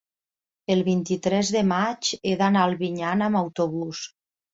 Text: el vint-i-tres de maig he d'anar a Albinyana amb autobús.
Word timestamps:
el 0.75 0.79
vint-i-tres 0.85 1.51
de 1.55 1.61
maig 1.71 2.09
he 2.29 2.33
d'anar 2.39 2.63
a 2.65 2.71
Albinyana 2.71 3.29
amb 3.29 3.41
autobús. 3.43 4.03